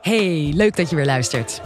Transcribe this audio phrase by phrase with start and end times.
[0.00, 1.60] Hey, leuk dat je weer luistert.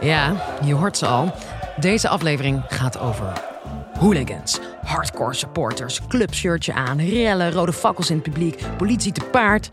[0.00, 1.34] Ja, je hoort ze al.
[1.80, 3.32] Deze aflevering gaat over
[3.98, 4.60] hooligans.
[4.82, 9.70] Hardcore supporters, clubshirtje aan, rellen, rode fakkels in het publiek, politie te paard.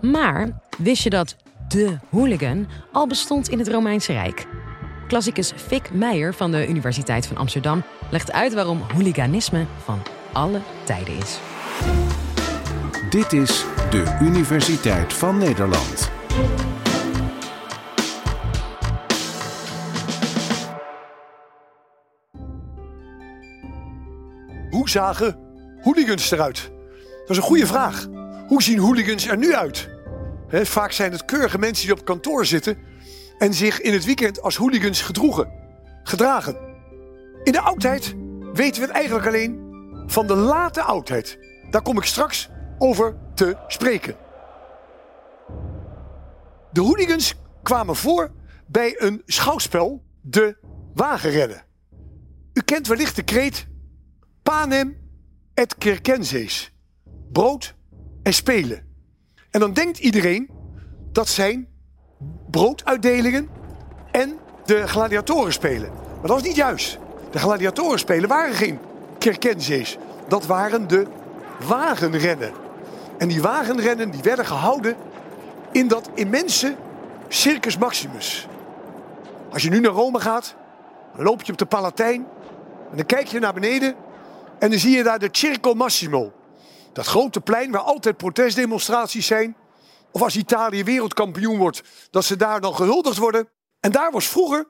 [0.00, 0.48] Maar
[0.78, 1.36] wist je dat
[1.68, 4.46] de hooligan al bestond in het Romeinse Rijk?
[5.08, 10.02] Klassicus Fik Meijer van de Universiteit van Amsterdam legt uit waarom hooliganisme van
[10.32, 11.38] alle tijden is.
[13.10, 16.10] Dit is de Universiteit van Nederland.
[24.70, 25.38] Hoe zagen
[25.80, 26.70] hooligans eruit?
[27.20, 28.06] Dat is een goede vraag.
[28.46, 29.88] Hoe zien hooligans er nu uit?
[30.50, 32.78] Vaak zijn het keurige mensen die op kantoor zitten
[33.38, 35.52] en zich in het weekend als hooligans gedroegen,
[36.02, 36.56] gedragen.
[37.44, 38.14] In de oudheid
[38.52, 39.60] weten we het eigenlijk alleen
[40.06, 41.38] van de late oudheid.
[41.70, 44.23] Daar kom ik straks over te spreken.
[46.74, 48.30] De hooligans kwamen voor
[48.66, 50.56] bij een schouwspel, de
[50.94, 51.64] wagenrennen.
[52.52, 53.66] U kent wellicht de kreet
[54.42, 54.96] Panem
[55.54, 56.72] et circenses.
[57.32, 57.74] Brood
[58.22, 58.86] en spelen.
[59.50, 60.50] En dan denkt iedereen
[61.12, 61.68] dat zijn
[62.50, 63.48] brooduitdelingen
[64.10, 65.92] en de gladiatoren spelen.
[65.92, 66.98] Maar dat was niet juist.
[67.30, 68.78] De gladiatoren spelen waren geen
[69.18, 69.98] circenses.
[70.28, 71.06] Dat waren de
[71.66, 72.52] wagenrennen.
[73.18, 74.96] En die wagenrennen die werden gehouden
[75.74, 76.76] in dat immense
[77.28, 78.46] Circus Maximus.
[79.50, 80.54] Als je nu naar Rome gaat,
[81.16, 82.26] dan loop je op de Palatijn
[82.90, 83.96] en dan kijk je naar beneden
[84.58, 86.32] en dan zie je daar de Circo Massimo.
[86.92, 89.56] Dat grote plein waar altijd protestdemonstraties zijn.
[90.10, 93.48] Of als Italië wereldkampioen wordt, dat ze daar dan gehuldigd worden.
[93.80, 94.66] En daar was vroeger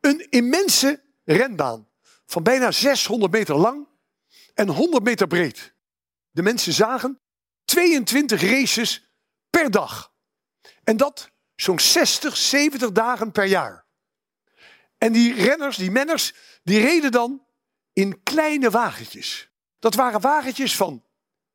[0.00, 1.88] een immense renbaan.
[2.26, 3.88] Van bijna 600 meter lang
[4.54, 5.74] en 100 meter breed.
[6.30, 7.20] De mensen zagen
[7.64, 9.10] 22 races
[9.50, 10.14] per dag.
[10.86, 13.84] En dat zo'n 60, 70 dagen per jaar.
[14.98, 17.46] En die renners, die menners, die reden dan
[17.92, 19.50] in kleine wagentjes.
[19.78, 21.04] Dat waren wagentjes van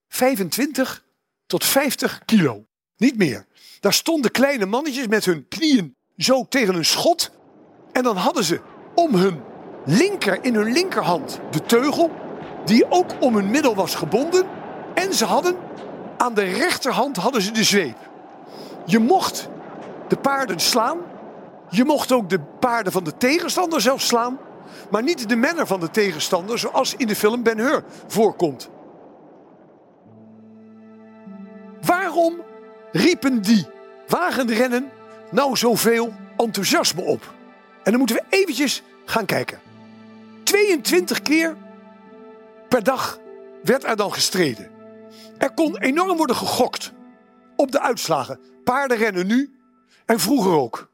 [0.08, 1.06] 25
[1.46, 2.66] tot 50 kilo.
[2.97, 3.47] Niet meer.
[3.80, 7.31] Daar stonden kleine mannetjes met hun knieën zo tegen een schot.
[7.92, 8.62] En dan hadden ze
[8.96, 9.42] om hun
[9.86, 12.12] linker, in hun linkerhand, de teugel.
[12.66, 14.48] Die ook om hun middel was gebonden.
[14.94, 15.58] En ze hadden
[16.18, 18.11] aan de rechterhand hadden ze de zweep.
[18.86, 19.50] Je mocht
[20.08, 20.97] de paarden slaan.
[21.69, 24.40] Je mocht ook de paarden van de tegenstander zelf slaan.
[24.90, 28.69] Maar niet de menner van de tegenstander, zoals in de film Ben Hur voorkomt.
[31.81, 32.42] Waarom
[32.92, 33.68] riepen die
[34.08, 34.92] wagenrennen
[35.31, 37.34] nou zoveel enthousiasme op?
[37.84, 39.59] En dan moeten we eventjes gaan kijken.
[40.44, 41.56] 22 keer
[42.68, 43.19] per dag
[43.63, 44.69] werd er dan gestreden.
[45.38, 46.92] Er kon enorm worden gegokt
[47.62, 48.40] op de uitslagen.
[48.64, 49.60] Paarden rennen nu
[50.06, 50.92] en vroeger ook.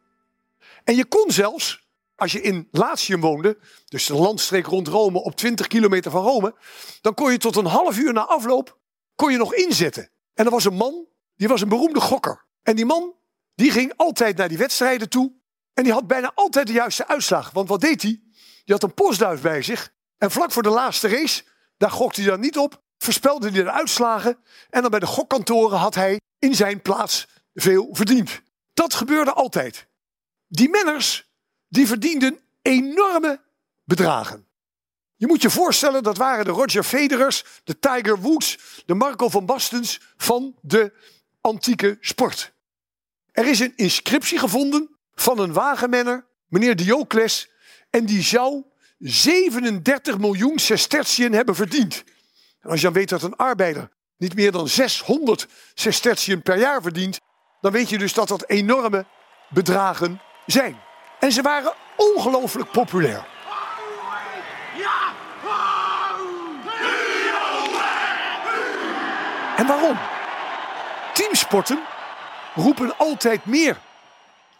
[0.84, 5.36] En je kon zelfs, als je in Latium woonde, dus de landstreek rond Rome op
[5.36, 6.56] 20 kilometer van Rome,
[7.02, 8.78] dan kon je tot een half uur na afloop
[9.18, 10.10] kon je nog inzetten.
[10.34, 11.06] En er was een man,
[11.36, 12.46] die was een beroemde gokker.
[12.64, 13.14] En die man,
[13.56, 15.34] die ging altijd naar die wedstrijden toe
[15.74, 17.52] en die had bijna altijd de juiste uitslag.
[17.52, 18.22] Want wat deed hij?
[18.66, 21.44] Die had een postduif bij zich en vlak voor de laatste race,
[21.78, 24.38] daar gokte hij dan niet op, voorspelde hij de uitslagen
[24.70, 28.42] en dan bij de gokkantoren had hij in zijn plaats veel verdiend.
[28.74, 29.88] Dat gebeurde altijd.
[30.48, 31.30] Die menners,
[31.68, 33.42] die verdienden enorme
[33.84, 34.48] bedragen.
[35.16, 39.46] Je moet je voorstellen, dat waren de Roger Federers, de Tiger Woods, de Marco van
[39.46, 40.94] Bastens van de
[41.42, 42.54] antieke sport.
[43.32, 47.50] Er is een inscriptie gevonden van een wagenmenner, meneer Diocles,
[47.90, 48.64] en die zou
[48.98, 52.04] 37 miljoen sestertien hebben verdiend.
[52.68, 57.20] Als je dan weet dat een arbeider niet meer dan 600 sestertien per jaar verdient,
[57.62, 59.06] dan weet je dus dat dat enorme
[59.50, 60.80] bedragen zijn.
[61.20, 63.28] En ze waren ongelooflijk populair.
[69.58, 69.98] En waarom?
[71.14, 71.80] Teamsporten
[72.56, 73.78] roepen altijd meer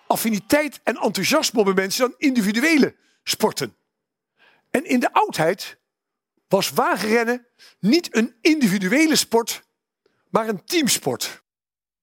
[0.08, 3.76] affiniteit en enthousiasme bij mensen dan individuele sporten.
[4.72, 5.78] En in de oudheid
[6.48, 7.48] was wagenrennen
[7.80, 9.64] niet een individuele sport,
[10.30, 11.44] maar een teamsport.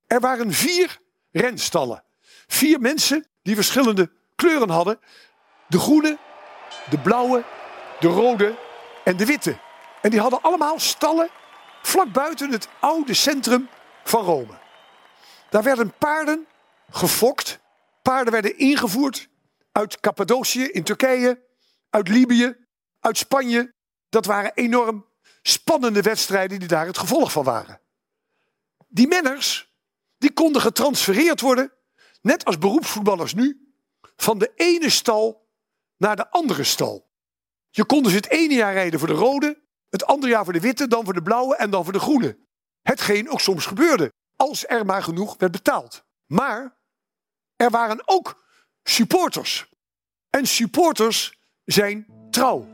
[0.07, 0.99] Er waren vier
[1.31, 2.05] renstallen.
[2.47, 5.01] Vier mensen die verschillende kleuren hadden.
[5.69, 6.19] De groene,
[6.91, 7.45] de blauwe,
[8.01, 8.59] de rode
[9.05, 9.59] en de witte.
[10.03, 11.31] En die hadden allemaal stallen
[11.83, 13.69] vlak buiten het oude centrum
[14.05, 14.59] van Rome.
[15.51, 16.47] Daar werden paarden
[16.91, 17.59] gefokt.
[18.03, 19.29] Paarden werden ingevoerd
[19.73, 21.43] uit Cappadocië in Turkije,
[21.91, 22.57] uit Libië,
[23.01, 23.73] uit Spanje.
[24.15, 25.07] Dat waren enorm
[25.43, 27.81] spannende wedstrijden die daar het gevolg van waren.
[28.89, 29.73] Die menners,
[30.19, 31.73] die konden getransfereerd worden
[32.23, 33.75] net als beroepsvoetballers nu,
[34.17, 35.49] van de ene stal
[35.97, 37.11] naar de andere stal.
[37.71, 40.61] Je kon dus het ene jaar rijden voor de rode, het andere jaar voor de
[40.61, 42.39] witte, dan voor de blauwe en dan voor de groene.
[42.83, 46.05] Hetgeen ook soms gebeurde, als er maar genoeg werd betaald.
[46.27, 46.77] Maar
[47.57, 48.45] er waren ook
[48.83, 49.67] supporters.
[50.31, 52.74] En supporters zijn trouw.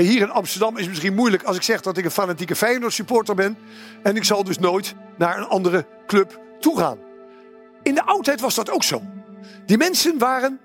[0.00, 2.92] Hier in Amsterdam is het misschien moeilijk als ik zeg dat ik een fanatieke Feyenoord
[2.92, 3.58] supporter ben.
[4.02, 6.98] En ik zal dus nooit naar een andere club toe gaan.
[7.82, 9.02] In de oudheid was dat ook zo.
[9.66, 10.60] Die mensen waren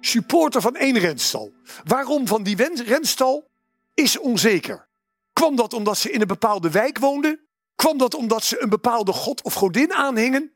[0.00, 1.52] supporter van één renstal.
[1.84, 3.50] Waarom van die renstal
[3.94, 4.88] is onzeker.
[5.32, 7.40] Kwam dat omdat ze in een bepaalde wijk woonden?
[7.74, 10.52] Kwam dat omdat ze een bepaalde god of godin aanhingen?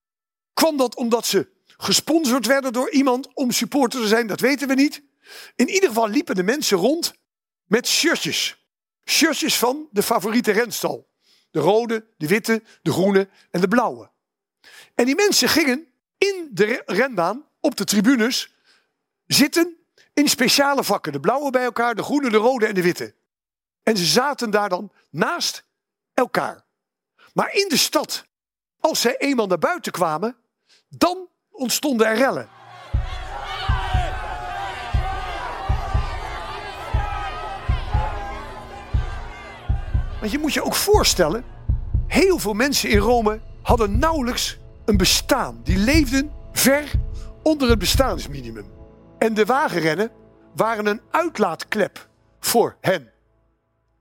[0.55, 4.27] Kwam dat omdat ze gesponsord werden door iemand om supporter te zijn?
[4.27, 5.03] Dat weten we niet.
[5.57, 7.15] In ieder geval liepen de mensen rond
[7.69, 8.67] met shirtjes.
[9.05, 11.09] Shirtjes van de favoriete renstal.
[11.51, 14.11] De rode, de witte, de groene en de blauwe.
[14.95, 15.87] En die mensen gingen
[16.19, 18.55] in de renbaan op de tribunes
[19.27, 19.77] zitten
[20.15, 21.13] in speciale vakken.
[21.13, 23.15] De blauwe bij elkaar, de groene, de rode en de witte.
[23.83, 25.65] En ze zaten daar dan naast
[26.15, 26.65] elkaar.
[27.33, 28.25] Maar in de stad,
[28.81, 30.37] als zij eenmaal naar buiten kwamen,
[30.89, 32.58] dan ontstonden er rellen.
[40.21, 41.45] Want je moet je ook voorstellen,
[42.07, 45.61] heel veel mensen in Rome hadden nauwelijks een bestaan.
[45.65, 46.91] Die leefden ver
[47.43, 48.67] onder het bestaansminimum.
[49.19, 50.11] En de wagenrennen
[50.55, 52.09] waren een uitlaatklep
[52.41, 53.13] voor hen.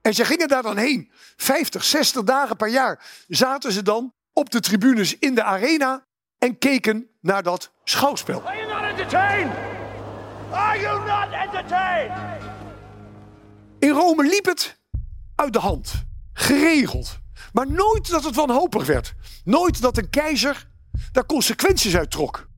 [0.02, 1.10] En ze gingen daar dan heen.
[1.36, 6.04] 50, 60 dagen per jaar zaten ze dan op de tribunes in de arena
[6.38, 8.42] en keken naar dat schouwspel.
[8.42, 9.52] Are you not entertained?
[10.50, 12.18] Are you not entertained?
[13.78, 14.78] In Rome liep het
[15.34, 16.06] uit de hand.
[16.48, 17.18] Geregeld.
[17.52, 19.14] Maar nooit dat het wanhopig werd.
[19.44, 20.68] Nooit dat een keizer
[21.12, 22.48] daar consequenties uit trok.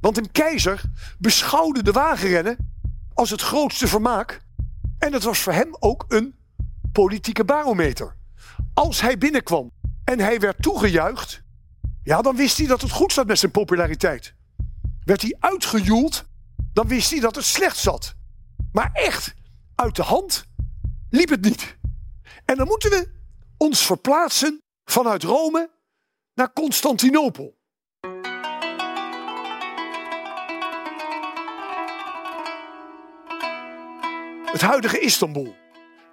[0.00, 0.82] Want een keizer
[1.18, 2.56] beschouwde de wagenrennen
[3.14, 4.40] als het grootste vermaak.
[4.98, 6.34] En het was voor hem ook een
[6.92, 8.16] politieke barometer.
[8.74, 9.70] Als hij binnenkwam
[10.04, 11.42] en hij werd toegejuicht,
[12.02, 14.34] ja, dan wist hij dat het goed zat met zijn populariteit.
[15.04, 16.24] Werd hij uitgejoeld,
[16.72, 18.14] dan wist hij dat het slecht zat.
[18.72, 19.34] Maar echt,
[19.74, 20.44] uit de hand
[21.10, 21.76] liep het niet.
[22.44, 23.16] En dan moeten we
[23.58, 25.70] ons verplaatsen vanuit Rome
[26.34, 27.56] naar Constantinopel.
[34.44, 35.56] Het huidige Istanbul.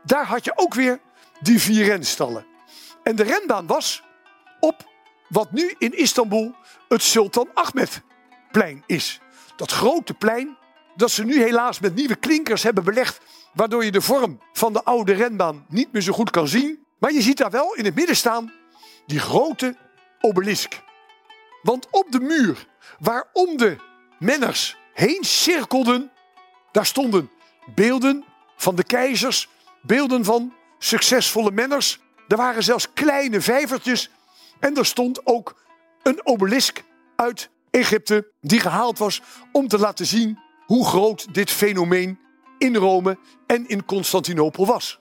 [0.04, 1.00] Daar had je ook weer
[1.42, 2.46] die vier renstallen.
[3.04, 4.04] En de renbaan was
[4.60, 4.90] op
[5.30, 6.56] wat nu in Istanbul
[6.88, 9.20] het Sultan Ahmedplein is.
[9.56, 10.58] Dat grote plein
[10.96, 13.22] dat ze nu helaas met nieuwe klinkers hebben belegd,
[13.54, 16.85] waardoor je de vorm van de oude renbaan niet meer zo goed kan zien.
[17.00, 18.54] Maar je ziet daar wel in het midden staan
[19.06, 19.76] die grote
[20.20, 20.82] obelisk.
[21.62, 22.68] Want op de muur
[23.00, 23.76] waarom de
[24.20, 26.12] menners heen cirkelden,
[26.72, 27.32] daar stonden
[27.76, 28.26] beelden
[28.56, 29.50] van de keizers,
[29.82, 32.00] beelden van succesvolle menners.
[32.28, 34.10] Er waren zelfs kleine vijvertjes
[34.60, 35.64] en er stond ook
[36.04, 36.84] een obelisk
[37.16, 39.22] uit Egypte die gehaald was
[39.52, 42.20] om te laten zien hoe groot dit fenomeen
[42.58, 43.18] in Rome
[43.48, 45.00] en in Constantinopel was.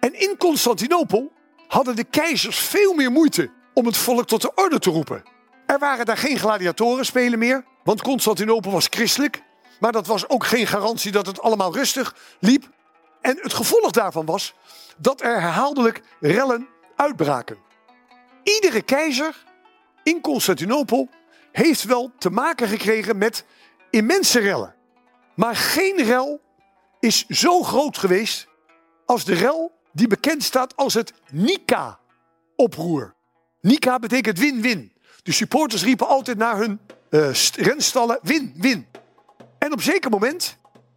[0.00, 1.32] En in Constantinopel
[1.74, 5.22] hadden de keizers veel meer moeite om het volk tot de orde te roepen.
[5.66, 9.42] Er waren daar geen gladiatorenspelen meer, want Constantinopel was christelijk.
[9.80, 12.70] Maar dat was ook geen garantie dat het allemaal rustig liep.
[13.20, 14.54] En het gevolg daarvan was
[14.96, 17.56] dat er herhaaldelijk rellen uitbraken.
[18.42, 19.44] Iedere keizer
[20.02, 21.08] in Constantinopel
[21.52, 23.44] heeft wel te maken gekregen met
[23.90, 24.74] immense rellen.
[25.34, 26.40] Maar geen rel
[27.00, 28.48] is zo groot geweest
[29.06, 33.14] als de rel die bekend staat als het Nika-oproer.
[33.60, 34.92] Nika betekent win-win.
[35.22, 38.86] De supporters riepen altijd naar hun uh, renstallen win-win.
[39.58, 40.56] En op zeker moment,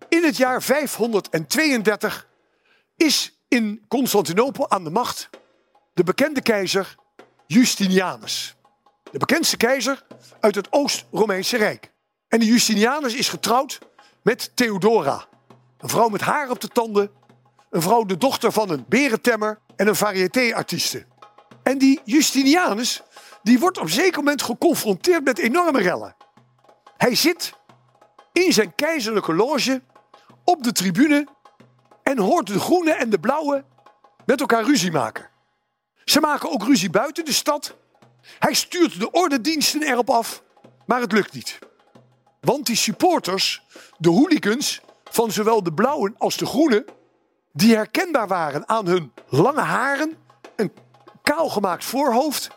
[0.09, 2.27] in het jaar 532,
[2.95, 5.29] is in Constantinopel aan de macht
[5.93, 6.95] de bekende keizer
[7.45, 8.55] Justinianus.
[9.11, 10.05] De bekendste keizer
[10.39, 11.91] uit het Oost-Romeinse Rijk.
[12.27, 13.79] En die Justinianus is getrouwd
[14.21, 15.25] met Theodora.
[15.77, 17.11] Een vrouw met haar op de tanden.
[17.69, 21.05] Een vrouw de dochter van een berentemmer en een variété-artieste.
[21.63, 23.01] En die Justinianus
[23.43, 26.15] die wordt op zeker moment geconfronteerd met enorme rellen.
[26.97, 27.53] Hij zit
[28.33, 29.81] in zijn keizerlijke loge
[30.43, 31.27] op de tribune
[32.03, 33.65] en hoort de groene en de blauwe
[34.25, 35.29] met elkaar ruzie maken.
[36.03, 37.75] Ze maken ook ruzie buiten de stad.
[38.39, 40.43] Hij stuurt de ordendiensten erop af,
[40.85, 41.59] maar het lukt niet.
[42.41, 43.63] Want die supporters,
[43.97, 46.85] de hooligans van zowel de blauwen als de groenen,
[47.57, 50.17] die herkenbaar waren aan hun lange haren,
[50.55, 50.71] een
[51.23, 52.49] kaalgemaakt voorhoofd,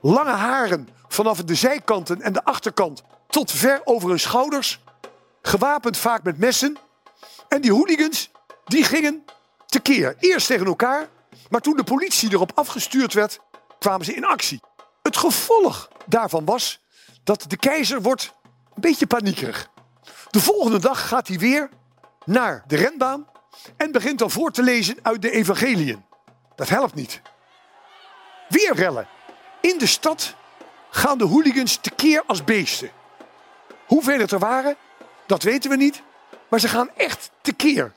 [0.00, 4.80] lange haren vanaf de zijkanten en de achterkant tot ver over hun schouders,
[5.42, 6.76] gewapend vaak met messen.
[7.48, 8.30] En die hooligans,
[8.64, 9.24] die gingen
[9.66, 10.16] tekeer.
[10.18, 11.08] Eerst tegen elkaar,
[11.48, 13.40] maar toen de politie erop afgestuurd werd,
[13.78, 14.60] kwamen ze in actie.
[15.02, 16.80] Het gevolg daarvan was
[17.24, 18.34] dat de keizer wordt
[18.74, 19.70] een beetje paniekerig.
[20.30, 21.68] De volgende dag gaat hij weer
[22.24, 23.26] naar de renbaan
[23.76, 26.04] en begint dan voor te lezen uit de evangeliën.
[26.54, 27.20] Dat helpt niet.
[28.48, 29.08] Weer rellen.
[29.60, 30.34] In de stad
[30.90, 32.90] gaan de hooligans tekeer als beesten.
[33.86, 34.76] Hoeveel het er waren,
[35.26, 36.02] dat weten we niet.
[36.48, 37.92] Maar ze gaan echt tekeer.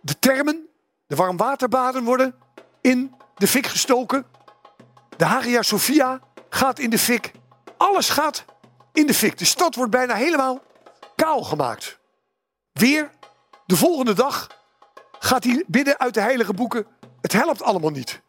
[0.00, 0.68] De termen,
[1.06, 2.34] de warmwaterbaden worden
[2.80, 4.26] in de fik gestoken.
[5.16, 7.32] De Hagia Sophia gaat in de fik.
[7.76, 8.44] Alles gaat
[8.92, 9.38] in de fik.
[9.38, 10.62] De stad wordt bijna helemaal
[11.16, 11.98] kaal gemaakt.
[12.72, 13.10] Weer,
[13.66, 14.61] de volgende dag,
[15.22, 16.86] gaat hij bidden uit de heilige boeken.
[17.20, 18.20] Het helpt allemaal niet.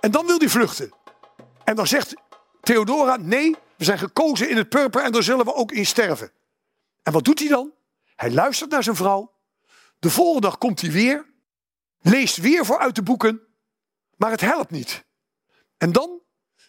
[0.00, 0.92] En dan wil hij vluchten.
[1.64, 2.14] En dan zegt
[2.60, 6.32] Theodora, nee, we zijn gekozen in het purper en daar zullen we ook in sterven.
[7.02, 7.72] En wat doet hij dan?
[8.16, 9.32] Hij luistert naar zijn vrouw.
[9.98, 11.26] De volgende dag komt hij weer.
[12.00, 13.40] Leest weer vooruit de boeken.
[14.16, 15.04] Maar het helpt niet.
[15.76, 16.20] En dan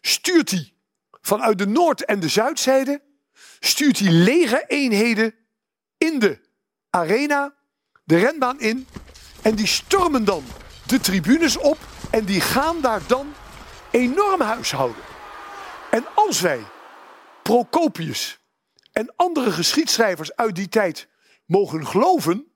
[0.01, 0.73] stuurt hij
[1.21, 3.01] vanuit de noord- en de zuidzijde.
[3.59, 5.35] Stuurt hij lege eenheden
[5.97, 6.39] in de
[6.89, 7.55] arena,
[8.03, 8.87] de renbaan in.
[9.41, 10.43] En die stormen dan
[10.85, 11.77] de tribunes op.
[12.11, 13.33] En die gaan daar dan
[13.91, 15.03] enorm huishouden.
[15.91, 16.63] En als wij
[17.43, 18.39] Procopius
[18.91, 21.07] en andere geschiedschrijvers uit die tijd
[21.45, 22.51] mogen geloven,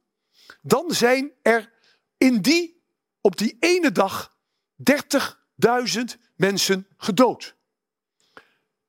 [0.61, 1.71] dan zijn er
[2.17, 2.83] in die,
[3.21, 4.37] op die ene dag
[4.75, 6.01] 30.000
[6.35, 7.55] mensen gedood.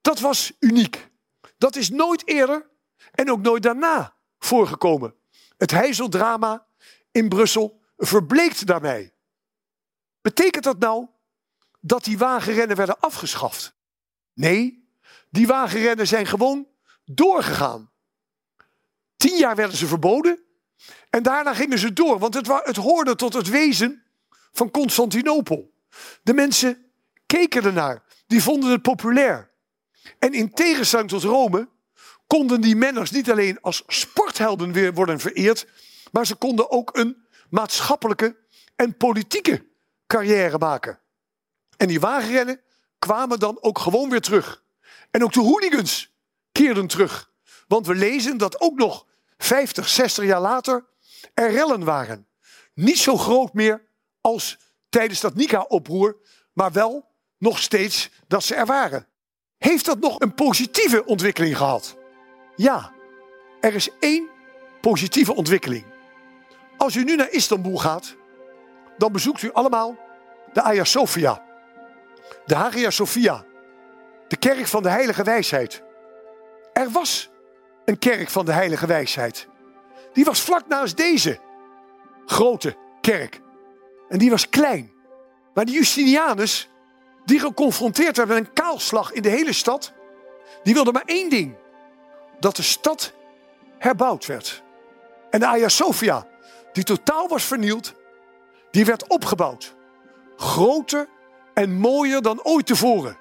[0.01, 1.11] Dat was uniek.
[1.59, 2.71] Dat is nooit eerder
[3.11, 5.15] en ook nooit daarna voorgekomen.
[5.57, 6.67] Het heizeldrama
[7.11, 9.13] in Brussel verbleekt daarmee.
[10.21, 11.07] Betekent dat nou
[11.81, 13.75] dat die wagenrennen werden afgeschaft?
[14.33, 14.89] Nee,
[15.31, 16.69] die wagenrennen zijn gewoon
[17.05, 17.91] doorgegaan.
[19.17, 20.43] Tien jaar werden ze verboden
[21.11, 24.03] en daarna gingen ze door, want het, het hoorde tot het wezen
[24.53, 25.73] van Constantinopel.
[26.23, 26.91] De mensen
[27.27, 29.51] keken ernaar, die vonden het populair.
[30.19, 31.69] En in tegenstelling tot Rome
[32.27, 35.67] konden die menners niet alleen als sporthelden weer worden vereerd,
[36.13, 37.24] maar ze konden ook een
[37.55, 38.37] maatschappelijke
[38.77, 39.67] en politieke
[40.07, 41.01] carrière maken.
[41.77, 42.61] En die wagenrennen
[42.99, 44.65] kwamen dan ook gewoon weer terug.
[45.11, 46.15] En ook de hooligans
[46.53, 47.33] keerden terug.
[47.67, 49.07] Want we lezen dat ook nog
[49.39, 50.87] 50, 60 jaar later
[51.35, 52.29] er rellen waren.
[52.75, 53.87] Niet zo groot meer
[54.21, 54.59] als
[54.89, 56.17] tijdens dat Nika-oproer,
[56.53, 59.09] maar wel nog steeds dat ze er waren.
[59.57, 61.97] Heeft dat nog een positieve ontwikkeling gehad?
[62.57, 62.93] Ja,
[63.61, 64.29] er is één
[64.81, 65.94] positieve ontwikkeling.
[66.85, 68.17] Als u nu naar Istanbul gaat,
[68.99, 69.97] dan bezoekt u allemaal
[70.53, 71.43] de Hagia Sophia.
[72.47, 73.45] De Hagia Sophia,
[74.29, 75.83] de kerk van de heilige wijsheid.
[76.73, 77.31] Er was
[77.85, 79.49] een kerk van de heilige wijsheid.
[80.13, 81.39] Die was vlak naast deze
[82.27, 83.41] grote kerk.
[84.09, 84.93] En die was klein.
[85.55, 86.69] Maar de Justinianus,
[87.25, 89.93] die geconfronteerd werd met een kaalslag in de hele stad,
[90.63, 91.57] die wilde maar één ding:
[92.41, 93.13] dat de stad
[93.79, 94.63] herbouwd werd.
[95.31, 96.33] En de Hagia Sophia,
[96.75, 97.95] die totaal was vernield,
[98.71, 99.75] die werd opgebouwd.
[100.37, 101.09] Groter
[101.55, 103.17] en mooier dan ooit tevoren.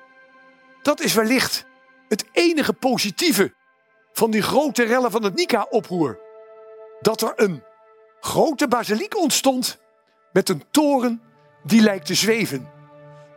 [0.81, 1.65] Dat is wellicht
[2.07, 3.53] het enige positieve
[4.11, 6.19] van die grote rellen van het Nika-oproer.
[7.01, 7.63] Dat er een
[8.19, 9.79] grote basiliek ontstond
[10.31, 11.21] met een toren
[11.63, 12.71] die lijkt te zweven.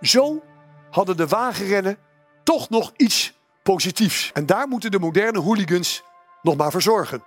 [0.01, 0.43] Zo
[0.91, 1.99] hadden de wagenrennen
[2.43, 3.33] toch nog iets
[3.63, 4.31] positiefs.
[4.33, 6.03] En daar moeten de moderne hooligans
[6.43, 7.23] nog maar voor zorgen.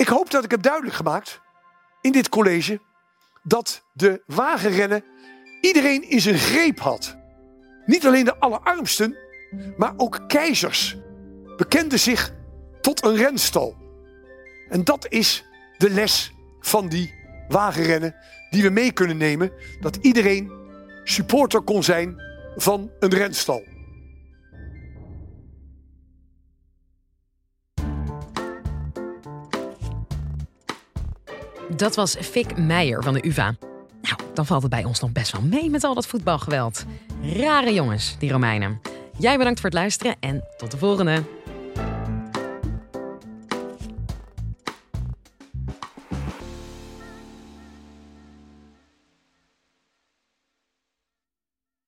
[0.00, 1.40] Ik hoop dat ik heb duidelijk gemaakt
[2.00, 2.80] in dit college
[3.42, 5.04] dat de wagenrennen
[5.60, 7.16] iedereen in zijn greep had.
[7.86, 9.16] Niet alleen de allerarmsten,
[9.76, 10.96] maar ook keizers
[11.56, 12.32] bekenden zich
[12.80, 13.76] tot een renstal.
[14.68, 15.44] En dat is
[15.78, 17.14] de les van die
[17.48, 18.14] wagenrennen
[18.50, 19.52] die we mee kunnen nemen.
[19.80, 20.52] Dat iedereen
[21.04, 22.22] supporter kon zijn
[22.56, 23.62] van een renstal.
[31.76, 33.54] Dat was Fik Meijer van de UvA.
[34.02, 36.84] Nou, dan valt het bij ons nog best wel mee met al dat voetbalgeweld.
[37.22, 38.80] Rare jongens, die Romeinen.
[39.18, 41.22] Jij bedankt voor het luisteren en tot de volgende.